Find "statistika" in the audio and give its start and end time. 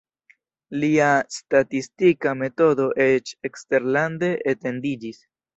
1.35-2.33